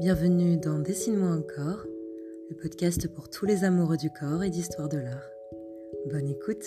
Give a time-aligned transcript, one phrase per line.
[0.00, 1.84] Bienvenue dans Dessine-moi encore,
[2.50, 5.30] le podcast pour tous les amoureux du corps et d'histoire de l'art.
[6.10, 6.64] Bonne écoute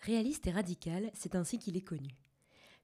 [0.00, 2.16] Réaliste et radical, c'est ainsi qu'il est connu.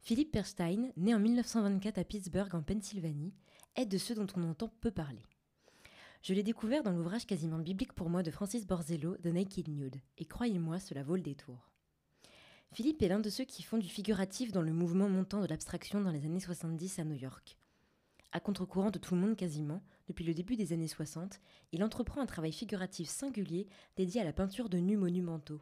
[0.02, 3.32] Philippe Perstein, né en 1924 à Pittsburgh en Pennsylvanie,
[3.74, 5.22] est de ceux dont on entend peu parler.
[6.22, 9.96] Je l'ai découvert dans l'ouvrage quasiment biblique pour moi de Francis Borzello, The Naked Nude,
[10.18, 11.71] et croyez-moi, cela vaut le détour.
[12.72, 16.00] Philippe est l'un de ceux qui font du figuratif dans le mouvement montant de l'abstraction
[16.00, 17.58] dans les années 70 à New York.
[18.32, 21.38] À contre-courant de tout le monde quasiment, depuis le début des années 60,
[21.72, 25.60] il entreprend un travail figuratif singulier dédié à la peinture de nus monumentaux.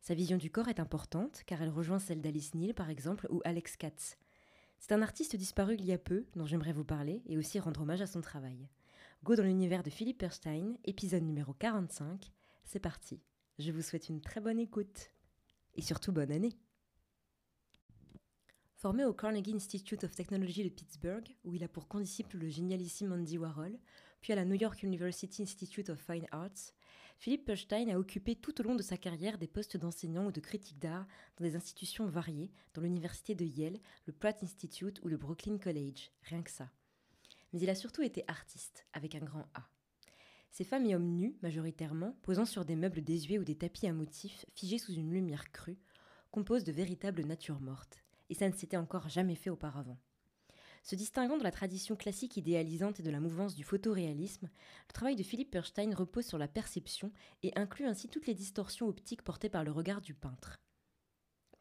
[0.00, 3.42] Sa vision du corps est importante, car elle rejoint celle d'Alice Neal par exemple ou
[3.44, 4.16] Alex Katz.
[4.78, 7.82] C'est un artiste disparu il y a peu, dont j'aimerais vous parler et aussi rendre
[7.82, 8.70] hommage à son travail.
[9.22, 12.32] Go dans l'univers de Philippe Perstein, épisode numéro 45.
[12.64, 13.20] C'est parti.
[13.58, 15.10] Je vous souhaite une très bonne écoute
[15.76, 16.56] et surtout bonne année.
[18.76, 23.12] Formé au Carnegie Institute of Technology de Pittsburgh, où il a pour condisciple le génialissime
[23.12, 23.78] Andy Warhol,
[24.20, 26.72] puis à la New York University Institute of Fine Arts,
[27.18, 30.40] Philippe Perstein a occupé tout au long de sa carrière des postes d'enseignant ou de
[30.40, 31.06] critique d'art
[31.38, 36.10] dans des institutions variées, dans l'université de Yale, le Pratt Institute ou le Brooklyn College,
[36.22, 36.70] rien que ça.
[37.52, 39.66] Mais il a surtout été artiste, avec un grand A.
[40.50, 43.92] Ces femmes et hommes nus, majoritairement, posant sur des meubles désuets ou des tapis à
[43.92, 45.78] motifs figés sous une lumière crue,
[46.30, 49.98] composent de véritables natures mortes, et ça ne s'était encore jamais fait auparavant.
[50.82, 54.48] Se distinguant de la tradition classique idéalisante et de la mouvance du photoréalisme,
[54.88, 57.10] le travail de Philippe Perstein repose sur la perception
[57.42, 60.60] et inclut ainsi toutes les distorsions optiques portées par le regard du peintre.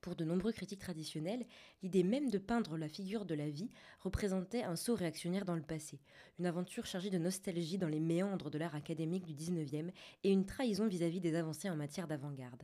[0.06, 1.48] Pour de nombreux critiques traditionnels,
[1.82, 5.64] l'idée même de peindre la figure de la vie représentait un saut réactionnaire dans le
[5.64, 6.00] passé,
[6.38, 9.92] une aventure chargée de nostalgie dans les méandres de l'art académique du XIXe
[10.24, 12.62] et une trahison vis-à-vis des avancées en matière d'avant-garde.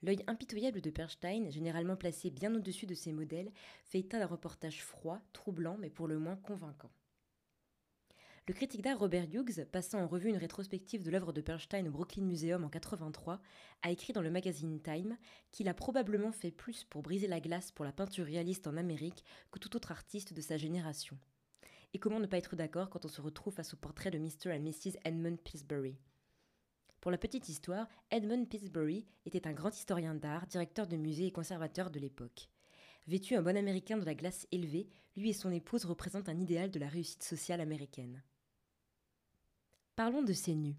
[0.00, 3.52] L'œil impitoyable de Perstein, généralement placé bien au-dessus de ses modèles,
[3.84, 6.90] fait état d'un reportage froid, troublant, mais pour le moins convaincant.
[8.48, 11.90] Le critique d'art Robert Hughes, passant en revue une rétrospective de l'œuvre de Perstein au
[11.90, 13.42] Brooklyn Museum en 83,
[13.82, 15.18] a écrit dans le magazine Time
[15.52, 19.22] qu'il a probablement fait plus pour briser la glace pour la peinture réaliste en Amérique
[19.52, 21.18] que tout autre artiste de sa génération.
[21.92, 24.54] Et comment ne pas être d'accord quand on se retrouve face au portrait de Mr.
[24.54, 24.96] et Mrs.
[25.04, 25.98] Edmund Pillsbury?
[27.02, 31.32] Pour la petite histoire, Edmund Pillsbury était un grand historien d'art, directeur de musée et
[31.32, 32.48] conservateur de l'époque.
[33.08, 36.70] Vêtu un bon américain de la glace élevée, lui et son épouse représentent un idéal
[36.70, 38.22] de la réussite sociale américaine.
[39.98, 40.76] Parlons de ces nus.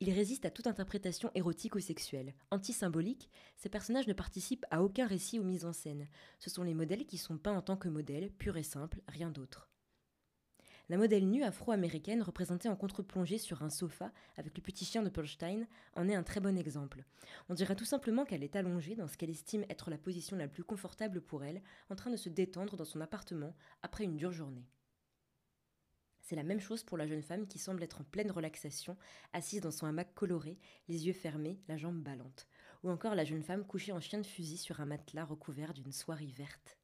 [0.00, 2.34] Ils résistent à toute interprétation érotique ou sexuelle.
[2.50, 6.08] Anti-symboliques, ces personnages ne participent à aucun récit ou mise en scène.
[6.40, 9.30] Ce sont les modèles qui sont peints en tant que modèles, purs et simples, rien
[9.30, 9.70] d'autre.
[10.88, 15.10] La modèle nue afro-américaine représentée en contre-plongée sur un sofa avec le petit chien de
[15.10, 17.04] Perlstein en est un très bon exemple.
[17.50, 20.48] On dirait tout simplement qu'elle est allongée dans ce qu'elle estime être la position la
[20.48, 24.32] plus confortable pour elle, en train de se détendre dans son appartement après une dure
[24.32, 24.66] journée.
[26.22, 28.96] C'est la même chose pour la jeune femme qui semble être en pleine relaxation,
[29.32, 30.58] assise dans son hamac coloré,
[30.88, 32.46] les yeux fermés, la jambe ballante.
[32.82, 35.92] Ou encore la jeune femme couchée en chien de fusil sur un matelas recouvert d'une
[35.92, 36.78] soierie verte.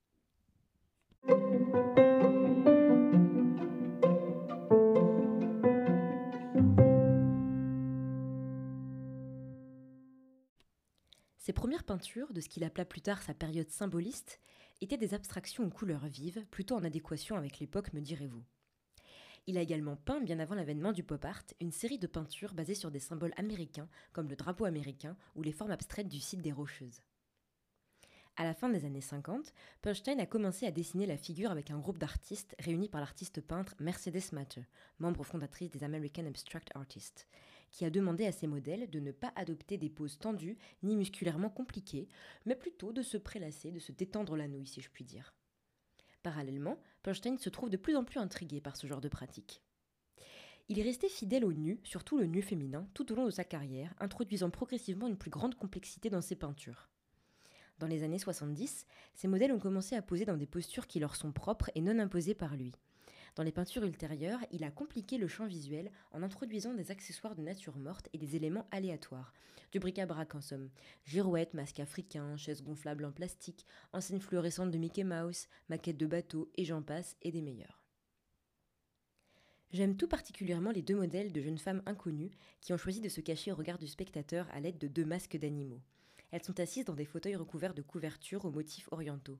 [11.38, 14.40] Ses premières peintures, de ce qu'il appela plus tard sa période symboliste,
[14.80, 18.42] étaient des abstractions aux couleurs vives, plutôt en adéquation avec l'époque, me direz-vous.
[19.48, 22.74] Il a également peint, bien avant l'avènement du pop art, une série de peintures basées
[22.74, 26.50] sur des symboles américains comme le drapeau américain ou les formes abstraites du site des
[26.50, 27.02] Rocheuses.
[28.38, 31.78] À la fin des années 50, Perlstein a commencé à dessiner la figure avec un
[31.78, 34.64] groupe d'artistes réunis par l'artiste peintre Mercedes Matter,
[34.98, 37.28] membre fondatrice des American Abstract Artists,
[37.70, 41.50] qui a demandé à ses modèles de ne pas adopter des poses tendues ni musculairement
[41.50, 42.08] compliquées,
[42.44, 45.32] mais plutôt de se prélasser, de se détendre la nouille si je puis dire.
[46.26, 49.62] Parallèlement, Perlstein se trouve de plus en plus intrigué par ce genre de pratique.
[50.68, 53.44] Il est resté fidèle au nu, surtout le nu féminin, tout au long de sa
[53.44, 56.88] carrière, introduisant progressivement une plus grande complexité dans ses peintures.
[57.78, 61.14] Dans les années 70, ces modèles ont commencé à poser dans des postures qui leur
[61.14, 62.72] sont propres et non imposées par lui.
[63.36, 67.42] Dans les peintures ultérieures, il a compliqué le champ visuel en introduisant des accessoires de
[67.42, 69.34] nature morte et des éléments aléatoires.
[69.72, 70.70] Du bric-à-brac en somme.
[71.04, 76.50] Girouettes, masques africains, chaises gonflables en plastique, enseignes fluorescentes de Mickey Mouse, maquettes de bateaux
[76.56, 77.82] et j'en passe, et des meilleurs.
[79.70, 82.30] J'aime tout particulièrement les deux modèles de jeunes femmes inconnues
[82.62, 85.36] qui ont choisi de se cacher au regard du spectateur à l'aide de deux masques
[85.36, 85.82] d'animaux.
[86.32, 89.38] Elles sont assises dans des fauteuils recouverts de couvertures aux motifs orientaux.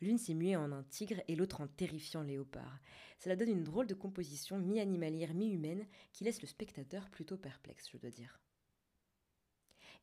[0.00, 2.78] L'une s'est muée en un tigre et l'autre en terrifiant léopard.
[3.18, 7.98] Cela donne une drôle de composition mi-animalière, mi-humaine qui laisse le spectateur plutôt perplexe, je
[7.98, 8.40] dois dire.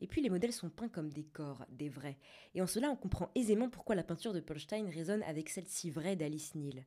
[0.01, 2.17] Et puis les modèles sont peints comme des corps, des vrais.
[2.53, 5.67] Et en cela, on comprend aisément pourquoi la peinture de Paul Stein résonne avec celle
[5.67, 6.85] si vraie d'Alice Neal.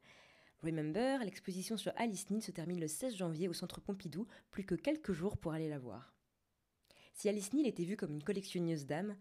[0.63, 4.75] Remember, l'exposition sur Alice Neal se termine le 16 janvier au Centre Pompidou, plus que
[4.75, 6.15] quelques jours pour aller la voir.
[7.15, 9.17] Si Alice Neal était vue comme une collectionneuse d'âmes,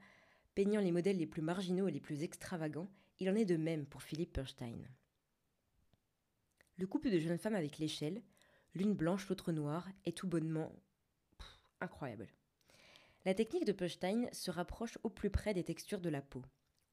[0.58, 2.90] peignant les modèles les plus marginaux et les plus extravagants,
[3.20, 4.90] il en est de même pour Philippe Perstein.
[6.78, 8.24] Le couple de jeunes femmes avec l'échelle,
[8.74, 10.74] l'une blanche, l'autre noire, est tout bonnement
[11.80, 12.28] incroyable.
[13.24, 16.42] La technique de Perstein se rapproche au plus près des textures de la peau.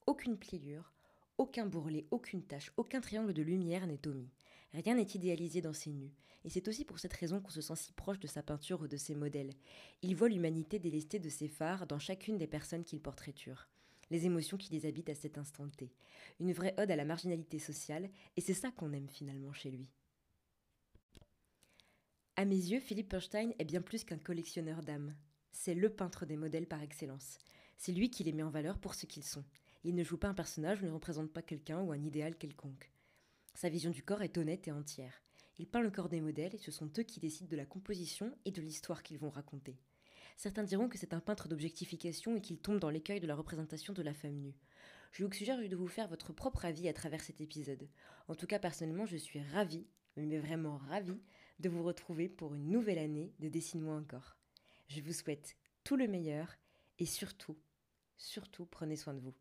[0.06, 0.93] Aucune pliure,
[1.38, 4.28] aucun bourrelet, aucune tache, aucun triangle de lumière n'est omis.
[4.75, 6.12] Rien n'est idéalisé dans ses nus,
[6.44, 8.88] et c'est aussi pour cette raison qu'on se sent si proche de sa peinture ou
[8.88, 9.53] de ses modèles.
[10.03, 13.69] Il voit l'humanité délestée de ses phares dans chacune des personnes qu'il portraiture,
[14.11, 15.93] les émotions qui les habitent à cet instant T.
[16.41, 19.88] Une vraie ode à la marginalité sociale, et c'est ça qu'on aime finalement chez lui.
[22.35, 25.15] À mes yeux, Philippe Perstein est bien plus qu'un collectionneur d'âmes.
[25.53, 27.38] C'est le peintre des modèles par excellence.
[27.77, 29.44] C'est lui qui les met en valeur pour ce qu'ils sont.
[29.85, 32.91] Il ne joue pas un personnage ne représente pas quelqu'un ou un idéal quelconque.
[33.55, 35.23] Sa vision du corps est honnête et entière.
[35.59, 38.37] Il peint le corps des modèles et ce sont eux qui décident de la composition
[38.45, 39.79] et de l'histoire qu'ils vont raconter.
[40.37, 43.93] Certains diront que c'est un peintre d'objectification et qu'il tombe dans l'écueil de la représentation
[43.93, 44.56] de la femme nue.
[45.12, 47.89] Je vous suggère de vous faire votre propre avis à travers cet épisode.
[48.27, 49.87] En tout cas, personnellement, je suis ravie,
[50.17, 51.21] mais vraiment ravie,
[51.61, 54.37] de vous retrouver pour une nouvelle année de Dessine-moi encore.
[54.89, 56.56] Je vous souhaite tout le meilleur
[56.99, 57.56] et surtout,
[58.17, 59.35] surtout prenez soin de vous.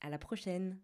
[0.00, 0.80] À la prochaine!